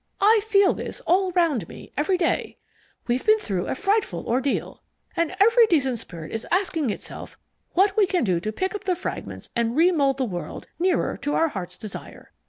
[0.19, 2.57] I feel this all round me, every day.
[3.05, 4.81] We've been through a frightful ordeal,
[5.15, 7.37] and every decent spirit is asking itself
[7.73, 11.35] what we can do to pick up the fragments and remould the world nearer to
[11.35, 12.31] our heart's desire.